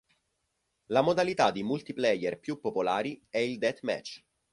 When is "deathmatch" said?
3.59-4.23